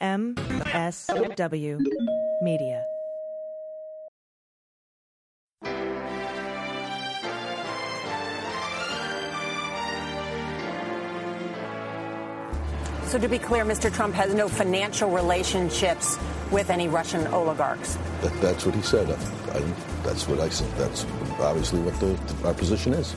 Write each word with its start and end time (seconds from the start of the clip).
MSW 0.00 1.78
Media. 2.42 2.82
So, 13.04 13.18
to 13.18 13.28
be 13.28 13.38
clear, 13.38 13.64
Mr. 13.64 13.92
Trump 13.92 14.14
has 14.14 14.32
no 14.34 14.48
financial 14.48 15.10
relationships 15.10 16.16
with 16.52 16.70
any 16.70 16.86
Russian 16.88 17.26
oligarchs. 17.28 17.98
That, 18.22 18.32
that's 18.40 18.64
what 18.64 18.74
he 18.76 18.82
said. 18.82 19.10
I, 19.10 19.14
I, 19.58 19.60
that's 20.04 20.28
what 20.28 20.38
I 20.38 20.48
said. 20.48 20.70
That's 20.76 21.04
obviously 21.40 21.80
what 21.80 21.98
the, 21.98 22.46
our 22.46 22.54
position 22.54 22.94
is. 22.94 23.16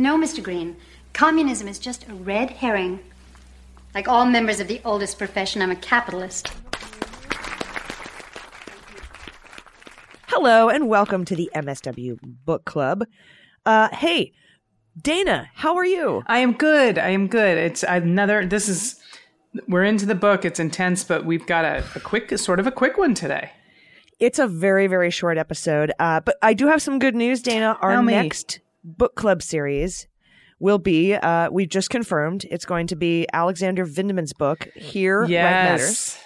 No, 0.00 0.16
Mr. 0.16 0.42
Green. 0.42 0.78
Communism 1.12 1.68
is 1.68 1.78
just 1.78 2.08
a 2.08 2.14
red 2.14 2.48
herring. 2.48 3.00
Like 3.94 4.08
all 4.08 4.24
members 4.24 4.58
of 4.58 4.66
the 4.66 4.80
oldest 4.82 5.18
profession, 5.18 5.60
I'm 5.60 5.70
a 5.70 5.76
capitalist. 5.76 6.50
Hello, 10.28 10.70
and 10.70 10.88
welcome 10.88 11.26
to 11.26 11.36
the 11.36 11.50
MSW 11.54 12.18
Book 12.22 12.64
Club. 12.64 13.04
Uh, 13.66 13.90
hey, 13.92 14.32
Dana, 14.98 15.50
how 15.52 15.76
are 15.76 15.84
you? 15.84 16.22
I 16.26 16.38
am 16.38 16.54
good. 16.54 16.96
I 16.96 17.10
am 17.10 17.26
good. 17.26 17.58
It's 17.58 17.82
another, 17.82 18.46
this 18.46 18.70
is, 18.70 18.98
we're 19.68 19.84
into 19.84 20.06
the 20.06 20.14
book. 20.14 20.46
It's 20.46 20.58
intense, 20.58 21.04
but 21.04 21.26
we've 21.26 21.44
got 21.44 21.66
a, 21.66 21.84
a 21.94 22.00
quick, 22.00 22.38
sort 22.38 22.58
of 22.58 22.66
a 22.66 22.72
quick 22.72 22.96
one 22.96 23.12
today. 23.12 23.50
It's 24.18 24.38
a 24.38 24.46
very, 24.46 24.86
very 24.86 25.10
short 25.10 25.36
episode, 25.36 25.92
uh, 25.98 26.20
but 26.20 26.38
I 26.40 26.54
do 26.54 26.68
have 26.68 26.80
some 26.80 26.98
good 26.98 27.14
news, 27.14 27.42
Dana. 27.42 27.76
Our 27.82 28.02
next 28.02 28.60
book 28.84 29.14
club 29.14 29.42
series 29.42 30.06
will 30.58 30.78
be, 30.78 31.14
uh, 31.14 31.50
we've 31.50 31.68
just 31.68 31.90
confirmed, 31.90 32.44
it's 32.50 32.64
going 32.64 32.86
to 32.88 32.96
be 32.96 33.26
Alexander 33.32 33.86
Vindman's 33.86 34.32
book, 34.32 34.68
Here 34.76 35.24
yes. 35.24 35.44
Right 35.44 35.50
Matters. 35.52 36.18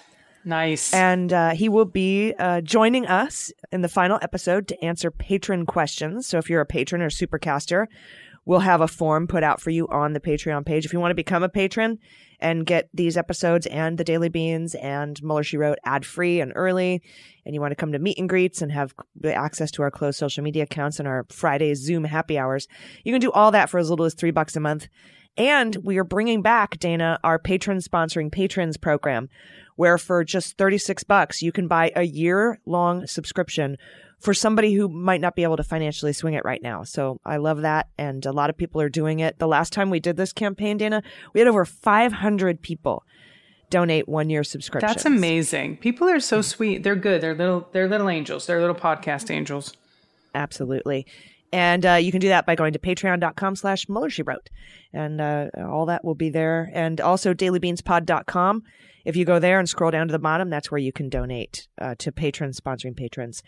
Nice. 0.43 0.93
And 0.93 1.33
uh, 1.33 1.49
he 1.51 1.69
will 1.69 1.85
be 1.85 2.33
uh, 2.37 2.61
joining 2.61 3.07
us 3.07 3.51
in 3.71 3.81
the 3.81 3.87
final 3.89 4.19
episode 4.21 4.67
to 4.67 4.85
answer 4.85 5.09
patron 5.09 5.65
questions. 5.65 6.27
So 6.27 6.37
if 6.37 6.49
you're 6.49 6.61
a 6.61 6.65
patron 6.67 7.01
or 7.01 7.09
supercaster, 7.09 7.87
we'll 8.45 8.59
have 8.59 8.81
a 8.81 8.87
form 8.87 9.27
put 9.27 9.43
out 9.43 9.59
for 9.59 9.69
you 9.69 9.87
on 9.89 10.13
the 10.13 10.19
Patreon 10.19 10.65
page. 10.65 10.85
If 10.85 10.93
you 10.93 10.99
want 10.99 11.11
to 11.11 11.15
become 11.15 11.43
a 11.43 11.49
patron 11.49 11.99
and 12.39 12.65
get 12.65 12.89
these 12.93 13.17
episodes 13.17 13.65
and 13.67 13.97
the 13.97 14.03
Daily 14.03 14.29
Beans 14.29 14.75
and 14.75 15.21
Mueller 15.23 15.43
She 15.43 15.57
Wrote 15.57 15.79
ad 15.83 16.05
free 16.05 16.41
and 16.41 16.51
early, 16.55 17.01
and 17.45 17.55
you 17.55 17.61
want 17.61 17.71
to 17.71 17.75
come 17.75 17.91
to 17.91 17.99
meet 17.99 18.17
and 18.17 18.29
greets 18.29 18.61
and 18.61 18.71
have 18.71 18.93
access 19.23 19.71
to 19.71 19.81
our 19.81 19.91
closed 19.91 20.19
social 20.19 20.43
media 20.43 20.63
accounts 20.63 20.99
and 20.99 21.07
our 21.07 21.25
Friday 21.29 21.73
Zoom 21.73 22.03
happy 22.03 22.37
hours, 22.37 22.67
you 23.03 23.13
can 23.13 23.21
do 23.21 23.31
all 23.31 23.51
that 23.51 23.69
for 23.69 23.79
as 23.79 23.89
little 23.89 24.05
as 24.05 24.13
three 24.13 24.31
bucks 24.31 24.55
a 24.55 24.59
month. 24.59 24.87
And 25.37 25.75
we 25.83 25.97
are 25.97 26.05
bringing 26.05 26.41
back, 26.41 26.79
Dana, 26.79 27.19
our 27.23 27.37
patron 27.37 27.79
sponsoring 27.79 28.31
patrons 28.31 28.77
program, 28.77 29.29
where 29.75 29.97
for 29.97 30.23
just 30.23 30.57
36 30.57 31.03
bucks, 31.03 31.41
you 31.41 31.51
can 31.51 31.67
buy 31.67 31.91
a 31.95 32.03
year 32.03 32.59
long 32.65 33.05
subscription 33.07 33.77
for 34.19 34.33
somebody 34.33 34.73
who 34.73 34.87
might 34.87 35.21
not 35.21 35.35
be 35.35 35.43
able 35.43 35.57
to 35.57 35.63
financially 35.63 36.13
swing 36.13 36.33
it 36.33 36.45
right 36.45 36.61
now. 36.61 36.83
So 36.83 37.19
I 37.25 37.37
love 37.37 37.61
that. 37.61 37.89
And 37.97 38.25
a 38.25 38.31
lot 38.31 38.49
of 38.49 38.57
people 38.57 38.81
are 38.81 38.89
doing 38.89 39.19
it. 39.19 39.39
The 39.39 39.47
last 39.47 39.73
time 39.73 39.89
we 39.89 39.99
did 39.99 40.17
this 40.17 40.33
campaign, 40.33 40.77
Dana, 40.77 41.03
we 41.33 41.41
had 41.41 41.47
over 41.47 41.65
500 41.65 42.61
people 42.61 43.03
donate 43.69 44.07
one 44.07 44.29
year 44.29 44.43
subscriptions. 44.43 44.89
That's 44.89 45.05
amazing. 45.05 45.77
People 45.77 46.07
are 46.07 46.19
so 46.19 46.41
sweet. 46.41 46.83
They're 46.83 46.95
good. 46.95 47.21
They're 47.21 47.35
little, 47.35 47.67
they're 47.71 47.89
little 47.89 48.09
angels. 48.09 48.47
They're 48.47 48.61
little 48.61 48.75
podcast 48.75 49.29
angels. 49.29 49.75
Absolutely. 50.33 51.05
And 51.55 51.85
uh, 51.85 51.93
you 51.93 52.11
can 52.11 52.19
do 52.19 52.27
that 52.27 52.45
by 52.45 52.55
going 52.55 52.73
to 52.73 52.79
patreon.com 52.79 53.55
slash 53.55 53.87
Mueller 53.87 54.09
She 54.09 54.23
Wrote. 54.23 54.49
And 54.91 55.21
uh, 55.21 55.47
all 55.57 55.85
that 55.85 56.03
will 56.03 56.13
be 56.13 56.29
there. 56.29 56.69
And 56.73 56.99
also 56.99 57.33
dailybeanspod.com. 57.33 58.63
If 59.05 59.15
you 59.15 59.23
go 59.23 59.39
there 59.39 59.57
and 59.57 59.69
scroll 59.69 59.89
down 59.89 60.09
to 60.09 60.11
the 60.11 60.19
bottom, 60.19 60.49
that's 60.49 60.69
where 60.69 60.79
you 60.79 60.91
can 60.91 61.07
donate 61.07 61.69
uh, 61.79 61.95
to 61.99 62.11
patrons 62.11 62.59
sponsoring 62.59 62.97
patrons. 62.97 63.41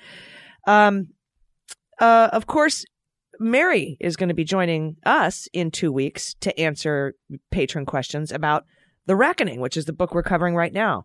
Um, 0.66 1.10
uh, 2.00 2.30
of 2.32 2.48
course, 2.48 2.86
Mary 3.42 3.98
is 4.00 4.16
going 4.16 4.30
to 4.30 4.36
be 4.36 4.46
joining 4.46 4.96
us 5.06 5.50
in 5.52 5.70
two 5.70 5.92
weeks 5.92 6.34
to 6.36 6.58
answer 6.58 7.14
patron 7.52 7.86
questions 7.86 8.32
about 8.32 8.64
The 9.06 9.18
Reckoning, 9.18 9.60
which 9.60 9.76
is 9.76 9.84
the 9.84 9.92
book 9.92 10.14
we're 10.14 10.24
covering 10.24 10.56
right 10.56 10.72
now. 10.72 11.04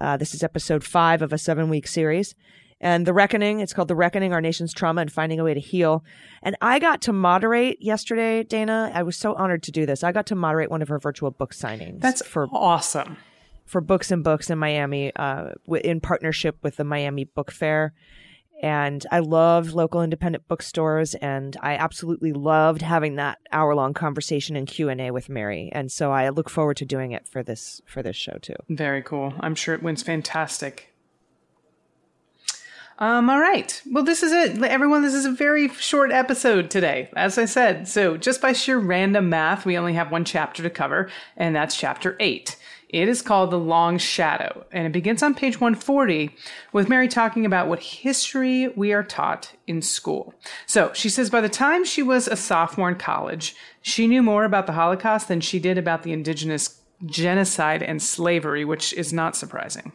Uh, 0.00 0.16
this 0.16 0.32
is 0.32 0.42
episode 0.42 0.84
five 0.84 1.20
of 1.20 1.34
a 1.34 1.38
seven 1.38 1.68
week 1.68 1.86
series. 1.86 2.34
And 2.80 3.06
The 3.06 3.12
Reckoning, 3.12 3.60
it's 3.60 3.72
called 3.72 3.88
The 3.88 3.94
Reckoning 3.94 4.32
Our 4.32 4.40
Nation's 4.40 4.72
Trauma 4.72 5.02
and 5.02 5.12
Finding 5.12 5.38
a 5.38 5.44
Way 5.44 5.54
to 5.54 5.60
Heal. 5.60 6.04
And 6.42 6.56
I 6.60 6.78
got 6.78 7.02
to 7.02 7.12
moderate 7.12 7.82
yesterday, 7.82 8.42
Dana. 8.42 8.90
I 8.94 9.02
was 9.02 9.16
so 9.16 9.34
honored 9.34 9.62
to 9.64 9.72
do 9.72 9.84
this. 9.84 10.02
I 10.02 10.12
got 10.12 10.26
to 10.26 10.34
moderate 10.34 10.70
one 10.70 10.80
of 10.80 10.88
her 10.88 10.98
virtual 10.98 11.30
book 11.30 11.52
signings. 11.52 12.00
That's 12.00 12.24
for 12.24 12.48
awesome. 12.52 13.16
For 13.66 13.80
Books 13.80 14.10
and 14.10 14.24
Books 14.24 14.50
in 14.50 14.58
Miami, 14.58 15.14
uh, 15.14 15.50
in 15.84 16.00
partnership 16.00 16.56
with 16.62 16.76
the 16.76 16.84
Miami 16.84 17.24
Book 17.24 17.52
Fair 17.52 17.92
and 18.62 19.06
I 19.10 19.20
love 19.20 19.72
local 19.72 20.02
independent 20.02 20.46
bookstores 20.46 21.14
and 21.14 21.56
I 21.62 21.76
absolutely 21.76 22.32
loved 22.32 22.82
having 22.82 23.16
that 23.16 23.38
hour 23.52 23.74
long 23.74 23.94
conversation 23.94 24.54
and 24.54 24.66
Q&A 24.66 25.10
with 25.10 25.28
Mary 25.28 25.70
and 25.72 25.90
so 25.90 26.12
I 26.12 26.28
look 26.28 26.50
forward 26.50 26.76
to 26.78 26.84
doing 26.84 27.12
it 27.12 27.26
for 27.26 27.42
this 27.42 27.80
for 27.86 28.02
this 28.02 28.16
show 28.16 28.36
too. 28.40 28.56
Very 28.68 29.02
cool. 29.02 29.34
I'm 29.40 29.54
sure 29.54 29.74
it 29.74 29.82
went 29.82 30.02
fantastic. 30.02 30.89
Um, 33.00 33.30
all 33.30 33.40
right. 33.40 33.80
Well, 33.90 34.04
this 34.04 34.22
is 34.22 34.30
it. 34.30 34.62
Everyone, 34.62 35.00
this 35.00 35.14
is 35.14 35.24
a 35.24 35.32
very 35.32 35.68
short 35.70 36.12
episode 36.12 36.70
today, 36.70 37.08
as 37.16 37.38
I 37.38 37.46
said. 37.46 37.88
So, 37.88 38.18
just 38.18 38.42
by 38.42 38.52
sheer 38.52 38.78
random 38.78 39.30
math, 39.30 39.64
we 39.64 39.78
only 39.78 39.94
have 39.94 40.12
one 40.12 40.26
chapter 40.26 40.62
to 40.62 40.68
cover, 40.68 41.08
and 41.34 41.56
that's 41.56 41.76
chapter 41.76 42.14
eight. 42.20 42.56
It 42.90 43.08
is 43.08 43.22
called 43.22 43.52
The 43.52 43.58
Long 43.58 43.96
Shadow, 43.96 44.66
and 44.70 44.86
it 44.86 44.92
begins 44.92 45.22
on 45.22 45.34
page 45.34 45.60
140 45.60 46.34
with 46.72 46.90
Mary 46.90 47.08
talking 47.08 47.46
about 47.46 47.68
what 47.68 47.80
history 47.80 48.68
we 48.68 48.92
are 48.92 49.04
taught 49.04 49.52
in 49.66 49.80
school. 49.80 50.34
So 50.66 50.92
she 50.92 51.08
says 51.08 51.30
by 51.30 51.40
the 51.40 51.48
time 51.48 51.84
she 51.84 52.02
was 52.02 52.26
a 52.28 52.36
sophomore 52.36 52.90
in 52.90 52.96
college, 52.96 53.54
she 53.80 54.08
knew 54.08 54.22
more 54.22 54.44
about 54.44 54.66
the 54.66 54.72
Holocaust 54.72 55.28
than 55.28 55.40
she 55.40 55.60
did 55.60 55.78
about 55.78 56.02
the 56.02 56.12
indigenous 56.12 56.80
genocide 57.06 57.82
and 57.82 58.02
slavery, 58.02 58.64
which 58.64 58.92
is 58.92 59.12
not 59.12 59.36
surprising. 59.36 59.92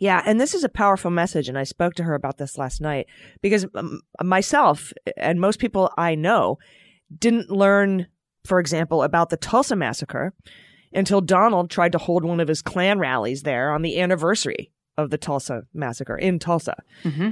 Yeah, 0.00 0.22
and 0.24 0.40
this 0.40 0.54
is 0.54 0.64
a 0.64 0.68
powerful 0.70 1.10
message, 1.10 1.48
and 1.48 1.58
I 1.58 1.64
spoke 1.64 1.94
to 1.94 2.04
her 2.04 2.14
about 2.14 2.38
this 2.38 2.56
last 2.56 2.80
night 2.80 3.06
because 3.42 3.66
um, 3.74 4.00
myself 4.22 4.94
and 5.18 5.38
most 5.38 5.58
people 5.60 5.92
I 5.98 6.14
know 6.14 6.58
didn't 7.16 7.50
learn, 7.50 8.06
for 8.46 8.58
example, 8.58 9.02
about 9.02 9.28
the 9.28 9.36
Tulsa 9.36 9.76
massacre 9.76 10.32
until 10.94 11.20
Donald 11.20 11.70
tried 11.70 11.92
to 11.92 11.98
hold 11.98 12.24
one 12.24 12.40
of 12.40 12.48
his 12.48 12.62
Klan 12.62 12.98
rallies 12.98 13.42
there 13.42 13.72
on 13.72 13.82
the 13.82 14.00
anniversary 14.00 14.72
of 14.96 15.10
the 15.10 15.18
Tulsa 15.18 15.64
massacre 15.74 16.16
in 16.16 16.38
Tulsa. 16.38 16.76
Mm-hmm. 17.04 17.30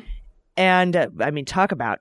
And 0.58 0.94
uh, 0.94 1.08
I 1.20 1.30
mean, 1.30 1.46
talk 1.46 1.72
about 1.72 2.00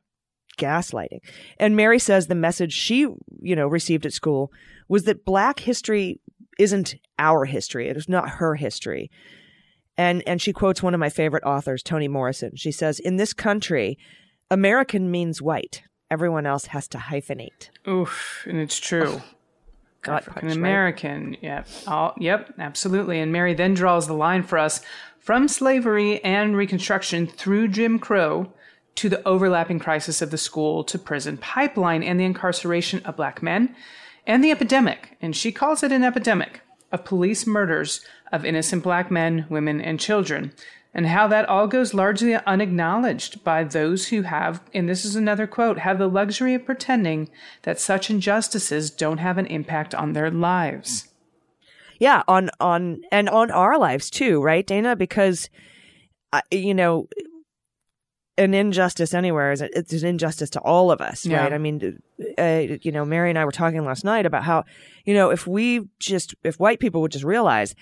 gaslighting. 0.57 1.19
And 1.59 1.78
Mary 1.78 1.99
says 1.99 2.28
the 2.28 2.35
message 2.35 2.73
she, 2.73 3.07
you 3.41 3.55
know, 3.55 3.67
received 3.67 4.05
at 4.05 4.11
school 4.11 4.51
was 4.89 5.03
that 5.03 5.23
black 5.23 5.61
history 5.61 6.19
isn't 6.59 6.95
our 7.19 7.45
history. 7.45 7.88
It 7.88 7.95
is 7.95 8.09
not 8.09 8.29
her 8.29 8.55
history. 8.55 9.09
And 9.97 10.23
and 10.28 10.41
she 10.41 10.53
quotes 10.53 10.84
one 10.84 10.94
of 10.94 10.99
my 10.99 11.09
favorite 11.09 11.44
authors, 11.44 11.82
Toni 11.82 12.08
Morrison. 12.08 12.55
She 12.55 12.72
says, 12.72 12.99
"In 12.99 13.17
this 13.17 13.34
country, 13.34 13.97
American 14.52 15.09
means 15.09 15.41
white. 15.41 15.84
Everyone 16.11 16.46
else 16.46 16.67
has 16.67 16.88
to 16.90 16.97
hyphenate." 16.97 17.70
Oof, 17.88 18.46
and 18.47 18.59
it's 18.59 18.79
true. 18.79 19.22
gut 20.03 20.22
African 20.22 20.41
punch, 20.49 20.55
American. 20.55 21.29
Right? 21.32 21.40
Yep. 21.41 21.67
All, 21.88 22.14
yep, 22.20 22.53
absolutely. 22.59 23.20
And 23.20 23.32
Mary 23.32 23.53
then 23.53 23.73
draws 23.73 24.08
the 24.08 24.14
line 24.14 24.44
for 24.44 24.58
us 24.58 24.82
from 25.20 25.47
slavery 25.47 26.23
and 26.23 26.55
Reconstruction 26.55 27.28
through 27.28 27.70
Jim 27.70 27.99
Crow 27.99 28.53
to 28.96 29.09
the 29.09 29.28
overlapping 29.28 29.79
crisis 29.79 30.22
of 30.22 30.32
the 30.32 30.38
school 30.38 30.84
to 30.84 30.97
prison 30.97 31.38
pipeline 31.38 32.03
and 32.03 32.20
the 32.20 32.26
incarceration 32.26 33.02
of 33.03 33.17
black 33.17 33.44
men 33.44 33.76
and 34.26 34.44
the 34.44 34.52
epidemic, 34.52 35.17
and 35.22 35.35
she 35.35 35.52
calls 35.52 35.84
it 35.84 35.91
an 35.91 36.03
epidemic, 36.03 36.61
of 36.91 37.05
police 37.05 37.45
murders 37.45 38.01
of 38.31 38.45
innocent 38.45 38.84
black 38.84 39.11
men, 39.11 39.45
women, 39.49 39.81
and 39.81 39.99
children 39.99 40.51
and 40.97 41.05
how 41.05 41.28
that 41.28 41.47
all 41.47 41.67
goes 41.67 41.93
largely 41.93 42.34
unacknowledged 42.35 43.43
by 43.43 43.63
those 43.63 44.07
who 44.07 44.23
have, 44.23 44.61
and 44.73 44.89
this 44.89 45.05
is 45.05 45.16
another 45.16 45.45
quote, 45.45 45.78
have 45.78 45.99
the 45.99 46.07
luxury 46.07 46.55
of 46.55 46.66
pretending 46.66 47.29
that 47.61 47.79
such 47.79 48.09
injustices 48.09 48.89
don't 48.89 49.19
have 49.19 49.37
an 49.37 49.45
impact 49.45 49.93
on 49.93 50.13
their 50.13 50.31
lives. 50.31 51.07
Yeah, 51.99 52.23
on 52.28 52.49
on 52.59 53.01
and 53.11 53.29
on 53.29 53.51
our 53.51 53.78
lives 53.78 54.09
too, 54.09 54.41
right, 54.41 54.66
Dana? 54.66 54.95
Because 54.95 55.49
uh, 56.34 56.41
you 56.51 56.73
know, 56.73 57.07
an 58.37 58.53
injustice 58.53 59.13
anywhere 59.13 59.51
is 59.51 59.61
it's 59.61 59.93
an 59.93 60.07
injustice 60.07 60.49
to 60.51 60.59
all 60.61 60.91
of 60.91 61.01
us, 61.01 61.25
Yeah. 61.25 61.41
right? 61.43 61.53
I 61.53 61.57
mean, 61.57 61.99
uh, 62.37 62.78
you 62.81 62.91
know, 62.91 63.03
Mary 63.05 63.29
and 63.29 63.39
I 63.39 63.45
were 63.45 63.51
talking 63.51 63.84
last 63.84 64.03
night 64.03 64.25
about 64.25 64.43
how, 64.43 64.63
you 65.05 65.13
know, 65.13 65.29
if 65.31 65.47
we 65.47 65.87
just 65.99 66.35
if 66.43 66.59
white 66.59 66.79
people 66.79 67.01
would 67.01 67.11
just 67.11 67.25
realize 67.25 67.73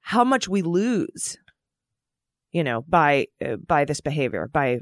how 0.00 0.24
much 0.24 0.48
we 0.48 0.62
lose, 0.62 1.36
you 2.52 2.64
know, 2.64 2.82
by 2.88 3.26
uh, 3.44 3.56
by 3.56 3.84
this 3.84 4.00
behavior, 4.00 4.48
by 4.52 4.80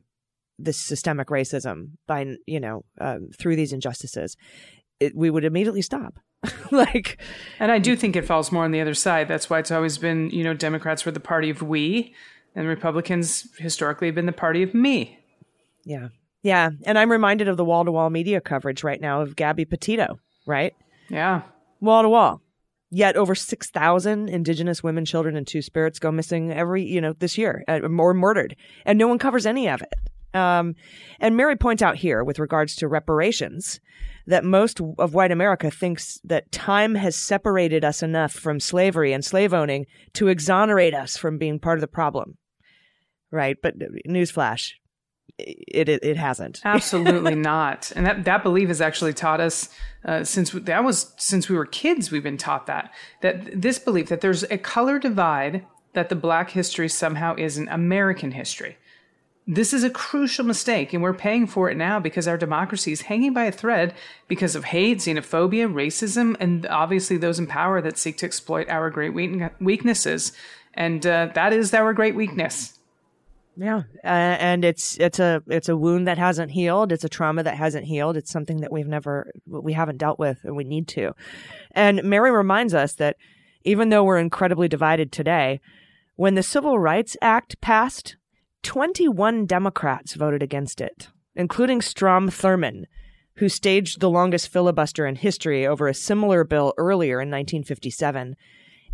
this 0.59 0.79
systemic 0.79 1.29
racism, 1.29 1.91
by 2.07 2.37
you 2.47 2.61
know, 2.61 2.85
um, 3.01 3.29
through 3.39 3.57
these 3.57 3.73
injustices, 3.73 4.37
it, 5.01 5.15
we 5.15 5.31
would 5.31 5.45
immediately 5.45 5.83
stop. 5.83 6.19
like, 6.71 7.21
And 7.59 7.73
I 7.73 7.79
do 7.81 7.97
think 7.97 8.15
it 8.17 8.25
falls 8.25 8.53
more 8.53 8.65
on 8.65 8.71
the 8.71 8.81
other 8.81 8.95
side. 8.95 9.27
That's 9.29 9.51
why 9.51 9.59
it's 9.59 9.73
always 9.73 9.99
been, 9.99 10.31
you 10.31 10.45
know, 10.45 10.55
Democrats 10.55 11.05
were 11.05 11.11
the 11.13 11.19
party 11.21 11.51
of 11.51 11.63
we, 11.63 12.15
and 12.55 12.69
Republicans 12.69 13.49
historically 13.59 14.07
have 14.09 14.15
been 14.15 14.27
the 14.27 14.33
party 14.33 14.63
of 14.63 14.73
me. 14.73 15.18
Yeah. 15.89 16.09
Yeah. 16.43 16.71
And 16.85 16.99
I'm 16.99 17.11
reminded 17.11 17.49
of 17.49 17.57
the 17.57 17.65
wall 17.65 17.85
to 17.87 17.91
wall 17.91 18.11
media 18.11 18.43
coverage 18.43 18.85
right 18.85 19.01
now 19.01 19.23
of 19.23 19.35
Gabby 19.35 19.65
Petito, 19.65 20.21
right? 20.47 20.75
Yeah. 21.09 21.43
Wall 21.81 22.03
to 22.03 22.11
wall. 22.11 22.43
Yet 22.91 23.17
over 23.17 23.35
6,000 23.35 24.29
Indigenous 24.29 24.83
women, 24.83 25.07
children, 25.07 25.35
and 25.35 25.47
two 25.47 25.63
spirits 25.63 25.99
go 25.99 26.13
missing 26.13 26.53
every, 26.53 26.85
you 26.85 27.01
know, 27.01 27.15
this 27.15 27.39
year 27.39 27.65
uh, 27.69 27.81
or 27.83 28.15
murdered. 28.15 28.55
And 28.85 28.99
no 28.99 29.09
one 29.09 29.19
covers 29.19 29.47
any 29.47 29.69
of 29.69 29.81
it. 29.83 29.95
Um, 30.39 30.75
and 31.21 31.37
Mary 31.39 31.57
points 31.57 31.83
out 31.83 31.97
here 31.97 32.23
with 32.23 32.39
regards 32.39 32.77
to 32.77 32.89
reparations 32.89 33.81
that 34.27 34.45
most 34.45 34.81
of 34.99 35.15
white 35.15 35.33
America 35.33 35.71
thinks 35.71 36.21
that 36.25 36.53
time 36.53 36.97
has 36.97 37.17
separated 37.17 37.83
us 37.83 38.03
enough 38.03 38.33
from 38.33 38.61
slavery 38.61 39.15
and 39.15 39.25
slave 39.25 39.55
owning 39.55 39.87
to 40.13 40.29
exonerate 40.29 40.93
us 40.93 41.17
from 41.17 41.39
being 41.39 41.59
part 41.59 41.79
of 41.79 41.81
the 41.81 41.89
problem. 41.89 42.37
Right. 43.31 43.57
But 43.63 43.75
uh, 43.77 43.87
newsflash, 44.07 44.73
it, 45.39 45.89
it, 45.89 46.05
it 46.05 46.17
hasn't. 46.17 46.61
Absolutely 46.65 47.35
not. 47.35 47.93
And 47.95 48.07
that, 48.07 48.25
that 48.25 48.43
belief 48.43 48.69
has 48.69 48.81
actually 48.81 49.15
taught 49.15 49.41
us 49.41 49.69
uh, 50.05 50.25
since 50.25 50.51
that 50.51 50.85
was 50.85 51.13
since 51.17 51.49
we 51.49 51.57
were 51.57 51.67
kids. 51.67 52.11
We've 52.11 52.23
been 52.23 52.39
taught 52.39 52.67
that 52.67 52.93
that 53.21 53.61
this 53.61 53.79
belief 53.79 54.09
that 54.09 54.21
there's 54.21 54.45
a 54.45 54.59
color 54.59 54.99
divide 54.99 55.65
that 55.95 56.09
the 56.09 56.17
Black 56.17 56.51
history 56.51 56.89
somehow 56.89 57.35
isn't 57.37 57.69
American 57.69 58.33
history. 58.33 58.79
This 59.51 59.73
is 59.73 59.83
a 59.83 59.89
crucial 59.89 60.45
mistake, 60.45 60.93
and 60.93 61.03
we're 61.03 61.15
paying 61.15 61.47
for 61.47 61.71
it 61.71 61.77
now 61.77 61.99
because 61.99 62.29
our 62.29 62.37
democracy 62.37 62.93
is 62.93 63.03
hanging 63.03 63.33
by 63.33 63.45
a 63.45 63.53
thread 63.53 63.95
because 64.29 64.55
of 64.55 64.65
hate, 64.65 64.99
xenophobia, 64.99 65.73
racism, 65.73 66.37
and 66.39 66.67
obviously 66.67 67.17
those 67.17 67.39
in 67.39 67.47
power 67.47 67.81
that 67.81 67.97
seek 67.97 68.19
to 68.19 68.27
exploit 68.27 68.69
our 68.69 68.91
great 68.91 69.15
weak- 69.15 69.41
weaknesses. 69.59 70.33
And 70.75 71.07
uh, 71.07 71.31
that 71.35 71.55
is 71.55 71.73
our 71.73 71.95
great 71.95 72.15
weakness. 72.15 72.78
Yeah, 73.61 73.83
uh, 74.05 74.37
and 74.39 74.65
it's 74.65 74.97
it's 74.99 75.19
a 75.19 75.43
it's 75.49 75.69
a 75.69 75.77
wound 75.77 76.07
that 76.07 76.17
hasn't 76.17 76.53
healed. 76.53 76.93
It's 76.93 77.03
a 77.03 77.09
trauma 77.09 77.43
that 77.43 77.57
hasn't 77.57 77.87
healed. 77.87 78.17
It's 78.17 78.31
something 78.31 78.61
that 78.61 78.71
we've 78.71 78.87
never 78.87 79.33
we 79.47 79.73
haven't 79.73 79.99
dealt 79.99 80.21
with, 80.21 80.39
and 80.45 80.55
we 80.55 80.63
need 80.63 80.87
to. 80.89 81.13
And 81.73 82.05
Mary 82.05 82.31
reminds 82.31 82.73
us 82.73 82.95
that 82.95 83.17
even 83.65 83.89
though 83.89 84.05
we're 84.05 84.19
incredibly 84.19 84.69
divided 84.69 85.11
today, 85.11 85.61
when 86.15 86.37
the 86.37 86.43
Civil 86.45 86.79
Rights 86.79 87.17
Act 87.21 87.61
passed, 87.61 88.17
21 88.63 89.45
Democrats 89.47 90.15
voted 90.15 90.43
against 90.43 90.81
it, 90.81 91.09
including 91.35 91.83
Strom 91.83 92.29
Thurmond, 92.29 92.85
who 93.39 93.49
staged 93.49 93.99
the 93.99 94.11
longest 94.11 94.53
filibuster 94.53 95.05
in 95.05 95.17
history 95.17 95.67
over 95.67 95.89
a 95.89 95.95
similar 95.95 96.45
bill 96.45 96.75
earlier 96.79 97.15
in 97.21 97.29
1957 97.29 98.37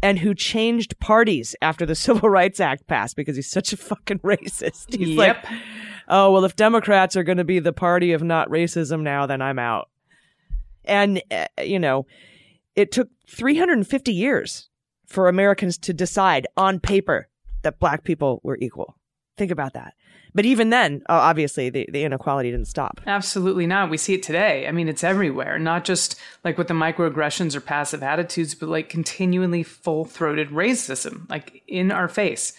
and 0.05 0.19
who 0.19 0.35
changed 0.35 1.01
parties 1.01 1.57
after 1.63 1.87
the 1.87 1.95
Civil 2.07 2.29
Rights 2.29 2.61
Act 2.61 2.87
passed 2.87 3.17
because 3.17 3.37
he's 3.37 3.51
such 3.51 3.73
a 3.73 3.77
fucking 3.79 4.19
racist. 4.19 4.95
He's 4.99 5.09
Yep. 5.17 5.17
like, 5.17 5.61
oh, 6.09 6.31
well, 6.31 6.45
if 6.45 6.55
Democrats 6.55 7.17
are 7.17 7.23
going 7.23 7.39
to 7.39 7.45
be 7.45 7.59
the 7.59 7.73
party 7.73 8.13
of 8.13 8.23
not 8.23 8.51
racism 8.51 9.01
now, 9.01 9.25
then 9.27 9.41
I'm 9.41 9.59
out. 9.59 9.89
And, 10.85 11.23
uh, 11.31 11.47
you 11.63 11.79
know, 11.79 12.05
it 12.77 12.93
took 12.93 13.09
350 13.31 14.13
years 14.13 14.69
for 15.07 15.27
Americans 15.29 15.79
to 15.79 15.95
decide 15.95 16.47
on 16.57 16.81
paper 16.81 17.29
that 17.63 17.79
black 17.79 18.05
people 18.05 18.41
were 18.45 18.59
equal. 18.61 18.99
Think 19.39 19.51
about 19.51 19.73
that. 19.73 19.95
But 20.35 20.45
even 20.45 20.71
then, 20.71 21.03
uh, 21.09 21.13
obviously, 21.13 21.71
the, 21.71 21.89
the 21.91 22.03
inequality 22.03 22.51
didn't 22.51 22.67
stop. 22.67 23.01
Absolutely 23.07 23.67
not. 23.67 23.91
We 23.91 23.97
see 23.97 24.15
it 24.15 24.23
today. 24.23 24.67
I 24.67 24.73
mean, 24.73 24.89
it's 24.89 25.05
everywhere, 25.05 25.59
not 25.59 25.85
just 25.85 26.17
like 26.43 26.59
with 26.59 26.69
the 26.69 26.75
microaggressions 26.75 27.55
or 27.55 27.61
passive 27.61 28.03
attitudes, 28.03 28.55
but 28.55 28.69
like 28.69 28.89
continually 28.89 29.63
full 29.63 30.05
throated 30.05 30.51
racism, 30.51 31.31
like 31.31 31.63
in 31.69 31.93
our 31.93 32.09
face. 32.09 32.53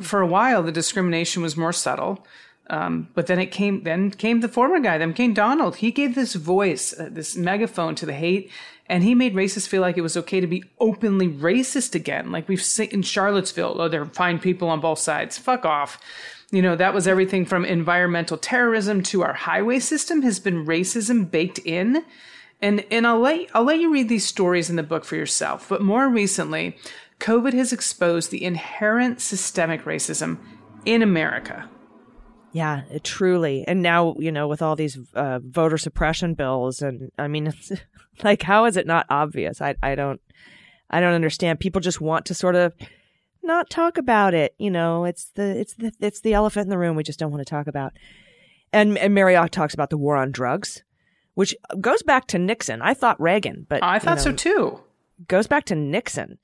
For 0.00 0.20
a 0.20 0.26
while, 0.26 0.62
the 0.62 0.72
discrimination 0.72 1.42
was 1.42 1.56
more 1.56 1.72
subtle. 1.72 2.26
Um, 2.68 3.08
but 3.14 3.26
then 3.26 3.40
it 3.40 3.46
came, 3.46 3.82
then 3.82 4.12
came 4.12 4.40
the 4.40 4.48
former 4.48 4.78
guy, 4.78 4.96
then 4.96 5.12
came 5.12 5.34
Donald. 5.34 5.76
He 5.76 5.90
gave 5.90 6.14
this 6.14 6.34
voice, 6.34 6.94
uh, 6.96 7.08
this 7.10 7.36
megaphone 7.36 7.96
to 7.96 8.06
the 8.06 8.12
hate, 8.12 8.48
and 8.86 9.02
he 9.02 9.14
made 9.14 9.34
racists 9.34 9.66
feel 9.66 9.82
like 9.82 9.98
it 9.98 10.02
was 10.02 10.16
okay 10.16 10.40
to 10.40 10.46
be 10.46 10.62
openly 10.78 11.28
racist 11.28 11.96
again. 11.96 12.30
Like 12.30 12.48
we've 12.48 12.62
seen 12.62 12.88
in 12.90 13.02
Charlottesville, 13.02 13.80
oh, 13.80 13.88
they're 13.88 14.04
fine 14.04 14.38
people 14.38 14.68
on 14.68 14.80
both 14.80 15.00
sides. 15.00 15.36
Fuck 15.36 15.64
off. 15.64 16.00
You 16.50 16.62
know, 16.62 16.74
that 16.76 16.94
was 16.94 17.06
everything 17.06 17.44
from 17.44 17.64
environmental 17.64 18.36
terrorism 18.36 19.02
to 19.04 19.22
our 19.22 19.32
highway 19.32 19.78
system 19.78 20.22
has 20.22 20.40
been 20.40 20.66
racism 20.66 21.30
baked 21.30 21.60
in. 21.60 22.04
And 22.60 22.84
and 22.90 23.06
I'll 23.06 23.20
let 23.20 23.48
I'll 23.54 23.64
let 23.64 23.80
you 23.80 23.92
read 23.92 24.08
these 24.08 24.26
stories 24.26 24.68
in 24.68 24.76
the 24.76 24.82
book 24.82 25.04
for 25.04 25.16
yourself. 25.16 25.68
But 25.68 25.80
more 25.80 26.08
recently, 26.08 26.76
COVID 27.20 27.52
has 27.54 27.72
exposed 27.72 28.30
the 28.30 28.44
inherent 28.44 29.20
systemic 29.20 29.84
racism 29.84 30.38
in 30.84 31.02
America. 31.02 31.68
Yeah, 32.52 32.82
it 32.90 33.04
truly. 33.04 33.64
And 33.68 33.80
now, 33.80 34.16
you 34.18 34.32
know, 34.32 34.48
with 34.48 34.60
all 34.60 34.74
these 34.74 34.98
uh, 35.14 35.38
voter 35.42 35.78
suppression 35.78 36.34
bills, 36.34 36.82
and 36.82 37.12
I 37.16 37.28
mean, 37.28 37.46
it's, 37.46 37.70
like, 38.24 38.42
how 38.42 38.64
is 38.64 38.76
it 38.76 38.86
not 38.86 39.06
obvious? 39.08 39.60
I, 39.60 39.76
I 39.82 39.94
don't, 39.94 40.20
I 40.90 41.00
don't 41.00 41.14
understand. 41.14 41.60
People 41.60 41.80
just 41.80 42.00
want 42.00 42.26
to 42.26 42.34
sort 42.34 42.56
of 42.56 42.72
not 43.42 43.70
talk 43.70 43.98
about 43.98 44.34
it. 44.34 44.54
You 44.58 44.70
know, 44.70 45.04
it's 45.04 45.30
the, 45.34 45.58
it's 45.58 45.74
the, 45.74 45.92
it's 46.00 46.20
the 46.20 46.34
elephant 46.34 46.64
in 46.64 46.70
the 46.70 46.78
room. 46.78 46.96
We 46.96 47.02
just 47.02 47.18
don't 47.18 47.30
want 47.30 47.46
to 47.46 47.50
talk 47.50 47.66
about. 47.66 47.92
And 48.72 48.96
and 48.98 49.14
Marriott 49.14 49.52
talks 49.52 49.74
about 49.74 49.90
the 49.90 49.98
war 49.98 50.16
on 50.16 50.30
drugs, 50.30 50.82
which 51.34 51.54
goes 51.80 52.02
back 52.02 52.26
to 52.28 52.38
Nixon. 52.38 52.82
I 52.82 52.94
thought 52.94 53.20
Reagan, 53.20 53.66
but 53.68 53.82
I 53.82 53.94
you 53.94 54.00
thought 54.00 54.20
so 54.20 54.32
too. 54.32 54.80
Goes 55.26 55.46
back 55.46 55.64
to 55.66 55.74
Nixon 55.74 56.38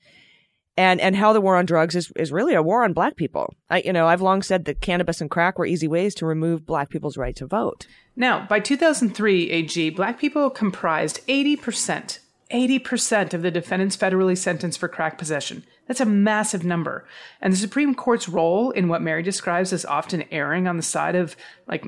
and 0.77 1.01
and 1.01 1.15
how 1.15 1.33
the 1.33 1.41
war 1.41 1.57
on 1.57 1.65
drugs 1.65 1.95
is, 1.95 2.11
is 2.15 2.31
really 2.31 2.53
a 2.53 2.61
war 2.61 2.83
on 2.83 2.93
black 2.93 3.15
people. 3.15 3.53
I 3.69 3.81
you 3.81 3.91
know 3.91 4.07
I've 4.07 4.21
long 4.21 4.41
said 4.41 4.65
that 4.65 4.79
cannabis 4.79 5.19
and 5.19 5.29
crack 5.29 5.57
were 5.57 5.65
easy 5.65 5.87
ways 5.87 6.13
to 6.15 6.25
remove 6.25 6.65
black 6.65 6.89
people's 6.89 7.17
right 7.17 7.35
to 7.35 7.47
vote. 7.47 7.87
Now, 8.15 8.45
by 8.47 8.59
2003 8.59 9.49
AG, 9.49 9.89
black 9.91 10.19
people 10.19 10.49
comprised 10.49 11.25
80%, 11.27 12.19
80% 12.51 13.33
of 13.33 13.41
the 13.43 13.51
defendants 13.51 13.95
federally 13.95 14.37
sentenced 14.37 14.79
for 14.79 14.87
crack 14.87 15.17
possession. 15.19 15.63
That's 15.87 16.01
a 16.01 16.05
massive 16.05 16.65
number. 16.65 17.05
And 17.41 17.53
the 17.53 17.57
Supreme 17.57 17.95
Court's 17.95 18.27
role 18.29 18.71
in 18.71 18.89
what 18.89 19.01
Mary 19.01 19.23
describes 19.23 19.71
as 19.71 19.85
often 19.85 20.25
erring 20.31 20.67
on 20.67 20.77
the 20.77 20.83
side 20.83 21.15
of 21.15 21.35
like 21.67 21.85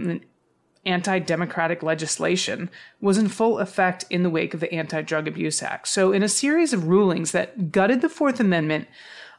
anti 0.85 1.19
democratic 1.19 1.83
legislation 1.83 2.69
was 3.01 3.17
in 3.17 3.27
full 3.27 3.59
effect 3.59 4.05
in 4.09 4.23
the 4.23 4.29
wake 4.29 4.53
of 4.53 4.59
the 4.59 4.73
Anti 4.73 5.01
Drug 5.01 5.27
Abuse 5.27 5.61
Act. 5.61 5.87
So, 5.87 6.11
in 6.11 6.23
a 6.23 6.29
series 6.29 6.73
of 6.73 6.87
rulings 6.87 7.31
that 7.31 7.71
gutted 7.71 8.01
the 8.01 8.09
Fourth 8.09 8.39
Amendment 8.39 8.87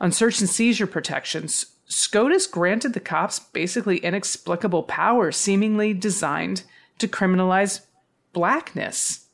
on 0.00 0.12
search 0.12 0.40
and 0.40 0.48
seizure 0.48 0.86
protections, 0.86 1.66
SCOTUS 1.86 2.46
granted 2.46 2.92
the 2.92 3.00
cops 3.00 3.38
basically 3.38 3.98
inexplicable 3.98 4.84
power, 4.84 5.32
seemingly 5.32 5.92
designed 5.92 6.62
to 6.98 7.08
criminalize 7.08 7.80
blackness. 8.32 9.26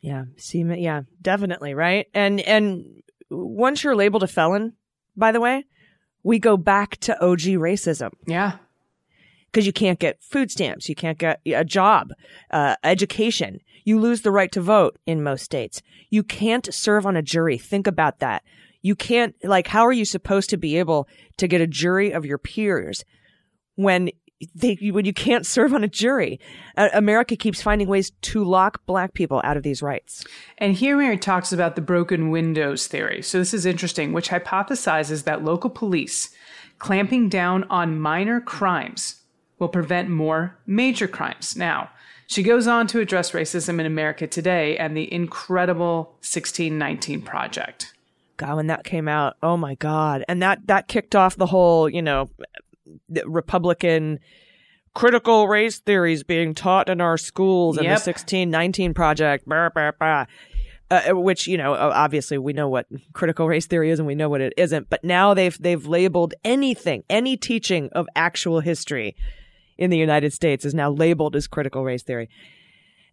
Yeah, 0.00 0.24
see, 0.36 0.62
yeah, 0.62 1.02
definitely, 1.20 1.74
right? 1.74 2.08
And 2.14 2.40
and 2.40 3.02
once 3.30 3.84
you're 3.84 3.96
labeled 3.96 4.22
a 4.22 4.28
felon, 4.28 4.74
by 5.16 5.32
the 5.32 5.40
way, 5.40 5.64
we 6.22 6.38
go 6.38 6.56
back 6.56 6.96
to 6.98 7.24
OG 7.24 7.40
racism. 7.40 8.10
Yeah. 8.26 8.58
Because 9.46 9.66
you 9.66 9.72
can't 9.72 9.98
get 9.98 10.22
food 10.22 10.50
stamps, 10.50 10.88
you 10.88 10.94
can't 10.94 11.18
get 11.18 11.40
a 11.46 11.64
job, 11.64 12.12
uh, 12.50 12.76
education. 12.84 13.60
You 13.84 13.98
lose 13.98 14.22
the 14.22 14.30
right 14.30 14.52
to 14.52 14.60
vote 14.60 14.98
in 15.06 15.22
most 15.22 15.44
states. 15.44 15.82
You 16.10 16.22
can't 16.22 16.72
serve 16.72 17.06
on 17.06 17.16
a 17.16 17.22
jury. 17.22 17.58
Think 17.58 17.86
about 17.86 18.20
that. 18.20 18.44
You 18.82 18.94
can't, 18.94 19.34
like, 19.42 19.66
how 19.66 19.84
are 19.86 19.92
you 19.92 20.04
supposed 20.04 20.50
to 20.50 20.56
be 20.56 20.78
able 20.78 21.08
to 21.38 21.48
get 21.48 21.60
a 21.60 21.66
jury 21.66 22.12
of 22.12 22.24
your 22.24 22.38
peers 22.38 23.04
when 23.74 24.10
they, 24.54 24.76
when 24.90 25.04
you 25.04 25.12
can't 25.12 25.46
serve 25.46 25.74
on 25.74 25.84
a 25.84 25.88
jury? 25.88 26.40
Uh, 26.76 26.88
America 26.92 27.36
keeps 27.36 27.60
finding 27.60 27.88
ways 27.88 28.10
to 28.22 28.44
lock 28.44 28.84
black 28.86 29.14
people 29.14 29.40
out 29.44 29.56
of 29.56 29.62
these 29.62 29.82
rights. 29.82 30.24
And 30.58 30.74
here 30.74 30.96
Mary 30.96 31.18
talks 31.18 31.52
about 31.52 31.76
the 31.76 31.82
broken 31.82 32.30
windows 32.30 32.86
theory. 32.86 33.22
So 33.22 33.38
this 33.38 33.54
is 33.54 33.66
interesting, 33.66 34.12
which 34.12 34.30
hypothesizes 34.30 35.24
that 35.24 35.44
local 35.44 35.70
police 35.70 36.30
clamping 36.78 37.28
down 37.28 37.64
on 37.64 38.00
minor 38.00 38.40
crimes 38.40 39.20
will 39.58 39.68
prevent 39.68 40.08
more 40.08 40.58
major 40.66 41.06
crimes. 41.06 41.54
Now, 41.54 41.90
she 42.26 42.42
goes 42.42 42.66
on 42.66 42.86
to 42.88 43.00
address 43.00 43.32
racism 43.32 43.80
in 43.80 43.86
America 43.86 44.26
today 44.26 44.76
and 44.78 44.96
the 44.96 45.12
incredible 45.12 46.16
1619 46.22 47.22
Project. 47.22 47.92
God, 48.36 48.56
when 48.56 48.68
that 48.68 48.84
came 48.84 49.06
out, 49.06 49.36
oh 49.42 49.56
my 49.56 49.74
God. 49.74 50.24
And 50.28 50.40
that, 50.40 50.66
that 50.68 50.88
kicked 50.88 51.14
off 51.14 51.36
the 51.36 51.46
whole, 51.46 51.88
you 51.88 52.00
know, 52.00 52.30
Republican 53.24 54.18
critical 54.94 55.46
race 55.46 55.78
theories 55.78 56.22
being 56.22 56.54
taught 56.54 56.88
in 56.88 57.00
our 57.00 57.16
schools 57.16 57.76
and 57.76 57.84
Yep. 57.84 57.98
the 57.98 58.10
1619 58.10 58.94
project, 58.94 59.46
blah. 59.46 60.26
Uh, 60.90 61.10
which, 61.10 61.46
you 61.46 61.56
know, 61.56 61.72
obviously 61.74 62.36
we 62.36 62.52
know 62.52 62.68
what 62.68 62.86
critical 63.12 63.46
race 63.46 63.66
theory 63.66 63.90
is 63.90 64.00
and 64.00 64.08
we 64.08 64.14
know 64.16 64.28
what 64.28 64.40
it 64.40 64.52
isn't, 64.56 64.90
but 64.90 65.04
now 65.04 65.32
they've, 65.34 65.56
they've 65.62 65.86
labeled 65.86 66.34
anything, 66.44 67.04
any 67.08 67.36
teaching 67.36 67.88
of 67.92 68.08
actual 68.16 68.58
history 68.58 69.14
in 69.78 69.90
the 69.90 69.96
United 69.96 70.32
States 70.32 70.64
is 70.64 70.74
now 70.74 70.90
labeled 70.90 71.36
as 71.36 71.46
critical 71.46 71.84
race 71.84 72.02
theory. 72.02 72.28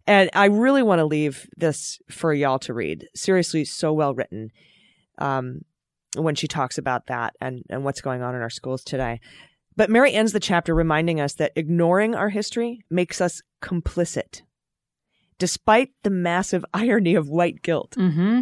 And 0.08 0.28
I 0.32 0.46
really 0.46 0.82
want 0.82 0.98
to 0.98 1.04
leave 1.04 1.48
this 1.56 2.00
for 2.10 2.34
y'all 2.34 2.58
to 2.60 2.74
read. 2.74 3.06
Seriously, 3.14 3.64
so 3.64 3.92
well 3.92 4.12
written. 4.12 4.50
Um, 5.18 5.60
when 6.16 6.34
she 6.34 6.48
talks 6.48 6.78
about 6.78 7.06
that 7.06 7.34
and, 7.40 7.62
and 7.68 7.84
what's 7.84 8.00
going 8.00 8.22
on 8.22 8.34
in 8.34 8.40
our 8.40 8.50
schools 8.50 8.82
today. 8.82 9.20
But 9.78 9.90
Mary 9.90 10.12
ends 10.12 10.32
the 10.32 10.40
chapter 10.40 10.74
reminding 10.74 11.20
us 11.20 11.34
that 11.34 11.52
ignoring 11.54 12.16
our 12.16 12.30
history 12.30 12.80
makes 12.90 13.20
us 13.20 13.42
complicit, 13.62 14.42
despite 15.38 15.90
the 16.02 16.10
massive 16.10 16.64
irony 16.74 17.14
of 17.14 17.28
white 17.28 17.62
guilt. 17.62 17.92
Mm-hmm. 17.96 18.40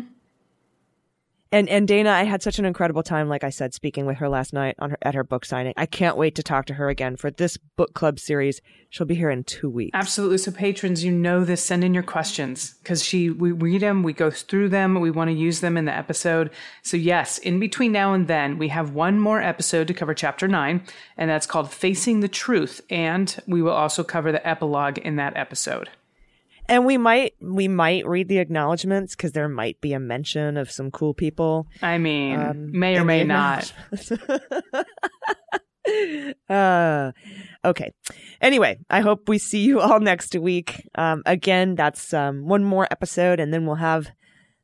And 1.52 1.68
and 1.68 1.86
Dana, 1.86 2.10
I 2.10 2.24
had 2.24 2.42
such 2.42 2.58
an 2.58 2.64
incredible 2.64 3.02
time, 3.02 3.28
like 3.28 3.44
I 3.44 3.50
said, 3.50 3.72
speaking 3.72 4.04
with 4.04 4.18
her 4.18 4.28
last 4.28 4.52
night 4.52 4.74
on 4.78 4.90
her 4.90 4.98
at 5.02 5.14
her 5.14 5.22
book 5.22 5.44
signing. 5.44 5.74
I 5.76 5.86
can't 5.86 6.16
wait 6.16 6.34
to 6.36 6.42
talk 6.42 6.66
to 6.66 6.74
her 6.74 6.88
again 6.88 7.16
for 7.16 7.30
this 7.30 7.56
book 7.56 7.94
club 7.94 8.18
series. 8.18 8.60
She'll 8.90 9.06
be 9.06 9.14
here 9.14 9.30
in 9.30 9.44
two 9.44 9.70
weeks. 9.70 9.92
Absolutely. 9.94 10.38
So, 10.38 10.50
patrons, 10.50 11.04
you 11.04 11.12
know 11.12 11.44
this. 11.44 11.62
Send 11.62 11.84
in 11.84 11.94
your 11.94 12.02
questions 12.02 12.74
because 12.82 13.04
she 13.04 13.30
we 13.30 13.52
read 13.52 13.82
them, 13.82 14.02
we 14.02 14.12
go 14.12 14.30
through 14.30 14.70
them, 14.70 15.00
we 15.00 15.10
want 15.10 15.28
to 15.28 15.36
use 15.36 15.60
them 15.60 15.76
in 15.76 15.84
the 15.84 15.96
episode. 15.96 16.50
So, 16.82 16.96
yes, 16.96 17.38
in 17.38 17.60
between 17.60 17.92
now 17.92 18.12
and 18.12 18.26
then, 18.26 18.58
we 18.58 18.68
have 18.68 18.90
one 18.90 19.20
more 19.20 19.40
episode 19.40 19.86
to 19.88 19.94
cover 19.94 20.14
chapter 20.14 20.48
nine, 20.48 20.82
and 21.16 21.30
that's 21.30 21.46
called 21.46 21.70
"Facing 21.70 22.20
the 22.20 22.28
Truth," 22.28 22.80
and 22.90 23.36
we 23.46 23.62
will 23.62 23.72
also 23.72 24.02
cover 24.02 24.32
the 24.32 24.46
epilogue 24.46 24.98
in 24.98 25.16
that 25.16 25.36
episode. 25.36 25.90
And 26.68 26.85
we 26.85 26.99
might 26.99 27.35
we 27.40 27.68
might 27.68 28.06
read 28.06 28.28
the 28.28 28.38
acknowledgments 28.38 29.14
because 29.14 29.32
there 29.32 29.49
might 29.49 29.80
be 29.80 29.92
a 29.92 30.00
mention 30.00 30.56
of 30.56 30.70
some 30.70 30.90
cool 30.90 31.14
people. 31.14 31.66
I 31.82 31.99
mean, 31.99 32.40
Um, 32.40 32.78
may 32.78 32.99
or 32.99 33.04
may 33.04 33.25
not. 33.25 33.73
uh, 36.49 37.12
okay. 37.64 37.92
Anyway, 38.40 38.78
I 38.90 39.00
hope 39.00 39.28
we 39.28 39.38
see 39.38 39.61
you 39.61 39.80
all 39.80 40.00
next 40.00 40.35
week. 40.35 40.88
Um, 40.96 41.23
again, 41.26 41.75
that's 41.75 42.12
um, 42.12 42.46
one 42.46 42.64
more 42.64 42.87
episode, 42.90 43.40
and 43.40 43.52
then 43.52 43.66
we'll 43.66 43.76
have 43.76 44.11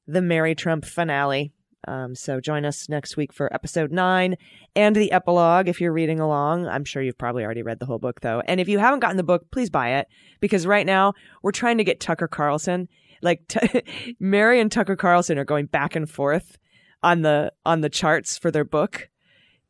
the 0.06 0.22
Mary 0.22 0.54
Trump 0.54 0.84
finale. 0.84 1.52
Um, 1.88 2.14
so 2.14 2.40
join 2.40 2.64
us 2.64 2.88
next 2.88 3.16
week 3.16 3.32
for 3.32 3.52
episode 3.52 3.90
nine 3.90 4.36
and 4.76 4.94
the 4.94 5.10
epilogue 5.10 5.68
if 5.68 5.80
you're 5.80 5.92
reading 5.92 6.20
along. 6.20 6.66
I'm 6.66 6.84
sure 6.84 7.02
you've 7.02 7.18
probably 7.18 7.44
already 7.44 7.62
read 7.62 7.80
the 7.80 7.86
whole 7.86 7.98
book 7.98 8.20
though. 8.20 8.42
And 8.46 8.60
if 8.60 8.68
you 8.68 8.78
haven't 8.78 9.00
gotten 9.00 9.16
the 9.16 9.22
book, 9.22 9.50
please 9.50 9.70
buy 9.70 9.94
it 9.94 10.08
because 10.40 10.66
right 10.66 10.86
now 10.86 11.14
we're 11.42 11.52
trying 11.52 11.78
to 11.78 11.84
get 11.84 12.00
Tucker 12.00 12.28
Carlson. 12.28 12.88
Like 13.20 13.46
t- 13.48 13.82
Mary 14.20 14.60
and 14.60 14.70
Tucker 14.70 14.96
Carlson 14.96 15.38
are 15.38 15.44
going 15.44 15.66
back 15.66 15.96
and 15.96 16.08
forth 16.08 16.58
on 17.02 17.22
the 17.22 17.52
on 17.66 17.80
the 17.80 17.90
charts 17.90 18.38
for 18.38 18.50
their 18.50 18.64
book. 18.64 19.08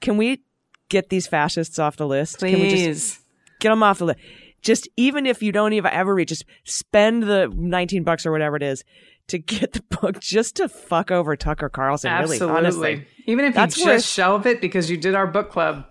Can 0.01 0.17
we 0.17 0.43
get 0.89 1.09
these 1.09 1.27
fascists 1.27 1.79
off 1.79 1.97
the 1.97 2.07
list? 2.07 2.39
Can 2.39 2.61
we 2.61 2.71
just 2.71 2.85
Please. 2.85 3.21
get 3.61 3.71
them 3.71 3.83
off 3.83 3.99
the 3.99 4.07
list? 4.07 4.21
Just 4.61 4.89
even 4.97 5.27
if 5.27 5.43
you 5.43 5.51
don't 5.51 5.73
even 5.73 5.91
ever 5.91 6.15
read, 6.15 6.29
just 6.29 6.45
spend 6.65 7.25
the 7.25 7.51
19 7.53 8.05
bucks 8.05 8.27
or 8.27 8.31
whatever 8.31 8.57
it 8.57 8.63
is 8.63 8.85
to 9.29 9.39
get 9.39 9.73
the 9.73 9.83
book 10.01 10.21
just 10.21 10.57
to 10.57 10.69
fuck 10.69 11.11
over 11.11 11.37
Tucker 11.37 11.69
Carlson. 11.69 12.11
Absolutely. 12.11 12.47
Really, 12.47 12.59
honestly. 12.59 13.07
Even 13.27 13.45
if 13.47 13.55
That's 13.55 13.77
you 13.79 13.87
worth- 13.87 13.97
just 14.03 14.13
shelve 14.13 14.47
it 14.47 14.61
because 14.61 14.91
you 14.91 14.97
did 14.97 15.15
our 15.15 15.27
book 15.27 15.51
club. 15.51 15.87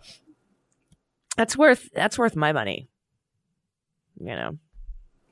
That's 1.38 1.57
worth 1.57 1.89
that's 1.93 2.17
worth 2.19 2.35
my 2.35 2.51
money. 2.51 2.89
You 4.19 4.35
know, 4.35 4.57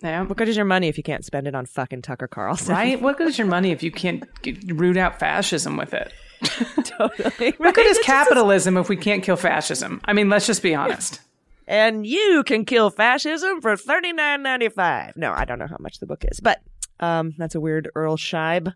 Yeah. 0.02 0.24
what 0.24 0.38
good 0.38 0.48
is 0.50 0.56
your 0.56 0.66
money 0.66 0.88
if 0.88 0.98
you 0.98 1.04
can't 1.04 1.24
spend 1.26 1.46
it 1.48 1.54
on 1.54 1.66
fucking 1.66 2.02
Tucker 2.02 2.28
Carlson? 2.28 2.74
Right? 2.74 3.00
What 3.00 3.18
good 3.18 3.28
is 3.28 3.38
your 3.38 3.46
money 3.48 3.72
if 3.72 3.84
you 3.84 3.92
can't 3.92 4.24
get, 4.42 4.58
root 4.72 4.98
out 4.98 5.20
fascism 5.20 5.78
with 5.78 5.94
it? 5.94 6.12
totally. 6.86 7.52
What 7.58 7.76
good 7.76 7.86
is 7.86 8.00
capitalism 8.00 8.78
if 8.78 8.90
we 8.90 8.96
can't 8.96 9.22
kill 9.22 9.36
fascism? 9.36 10.02
I 10.06 10.14
mean, 10.14 10.30
let's 10.30 10.48
just 10.48 10.64
be 10.64 10.74
honest. 10.74 11.20
and 11.68 12.08
you 12.08 12.44
can 12.48 12.66
kill 12.66 12.90
fascism 12.90 13.62
for 13.62 13.76
thirty 13.78 14.14
nine 14.14 14.42
ninety 14.42 14.70
five. 14.70 15.16
No, 15.18 15.32
I 15.34 15.46
don't 15.46 15.60
know 15.60 15.68
how 15.68 15.78
much 15.80 16.00
the 16.00 16.08
book 16.08 16.24
is, 16.32 16.40
but 16.40 16.62
um, 17.00 17.34
that's 17.38 17.56
a 17.56 17.60
weird 17.60 17.90
Earl 17.96 18.18
Scheib 18.18 18.74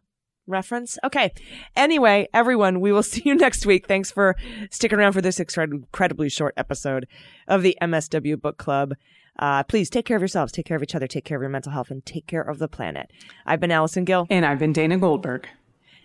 reference. 0.47 0.97
Okay. 1.03 1.31
Anyway, 1.75 2.27
everyone, 2.33 2.81
we 2.81 2.91
will 2.91 3.03
see 3.13 3.21
you 3.25 3.35
next 3.35 3.65
week. 3.65 3.87
Thanks 3.87 4.11
for 4.11 4.35
sticking 4.71 4.99
around 4.99 5.13
for 5.13 5.21
this 5.21 5.39
incredibly 5.39 6.29
short 6.29 6.53
episode 6.57 7.07
of 7.47 7.61
the 7.63 7.77
MSW 7.81 8.41
Book 8.41 8.57
Club. 8.57 8.93
Uh, 9.39 9.63
please 9.63 9.89
take 9.89 10.05
care 10.05 10.17
of 10.17 10.21
yourselves, 10.21 10.51
take 10.51 10.65
care 10.65 10.77
of 10.77 10.83
each 10.83 10.93
other, 10.93 11.07
take 11.07 11.25
care 11.25 11.37
of 11.37 11.41
your 11.41 11.49
mental 11.49 11.71
health, 11.71 11.89
and 11.89 12.05
take 12.05 12.27
care 12.27 12.41
of 12.41 12.59
the 12.59 12.67
planet. 12.67 13.09
I've 13.45 13.59
been 13.59 13.71
Allison 13.71 14.03
Gill, 14.05 14.27
And 14.29 14.45
I've 14.45 14.59
been 14.59 14.73
Dana 14.73 14.97
Goldberg. 14.97 15.47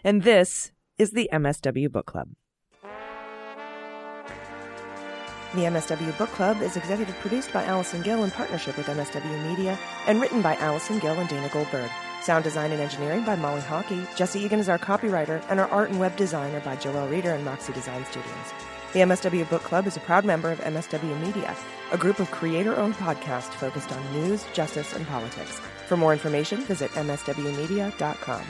and 0.03 0.23
this 0.23 0.73
is 0.97 1.11
the 1.11 1.29
MSW 1.33 1.91
Book 1.93 2.07
Club. 2.07 2.29
The 5.55 5.63
MSW 5.63 6.17
Book 6.19 6.29
Club 6.31 6.61
is 6.63 6.77
executive 6.77 7.15
produced 7.17 7.53
by 7.53 7.65
Allison 7.65 8.03
Gill 8.03 8.23
in 8.25 8.31
partnership 8.31 8.77
with 8.77 8.87
MSW 8.87 9.49
Media 9.51 9.79
and 10.07 10.21
written 10.21 10.41
by 10.43 10.57
Allison 10.57 10.99
Gill 10.99 11.15
and 11.19 11.29
Dana 11.29 11.49
Goldberg. 11.49 11.91
Sound 12.23 12.45
design 12.45 12.73
and 12.73 12.81
engineering 12.81 13.25
by 13.25 13.37
Molly 13.37 13.61
Hockey. 13.61 14.07
Jesse 14.17 14.41
Egan 14.41 14.61
is 14.61 14.69
our 14.69 14.79
copywriter, 14.79 15.43
and 15.49 15.61
our 15.61 15.69
art 15.69 15.91
and 15.91 16.01
web 16.01 16.17
designer 16.17 16.61
by 16.61 16.77
Joelle 16.77 17.11
Reeder 17.11 17.33
and 17.33 17.45
Moxie 17.45 17.73
Design 17.73 18.05
Studios. 18.07 18.53
The 18.93 19.01
MSW 19.01 19.49
Book 19.51 19.63
Club 19.63 19.87
is 19.87 19.97
a 19.97 20.01
proud 20.01 20.25
member 20.25 20.51
of 20.51 20.61
MSW 20.61 21.21
Media, 21.21 21.55
a 21.93 21.99
group 21.99 22.21
of 22.21 22.31
creator 22.31 22.77
owned 22.77 22.95
podcasts 22.95 23.53
focused 23.53 23.93
on 23.93 24.13
news, 24.13 24.45
justice, 24.53 24.95
and 24.95 25.07
politics. 25.07 25.61
For 25.87 25.97
more 25.97 26.13
information, 26.13 26.61
visit 26.63 26.91
MSWmedia.com. 26.93 28.43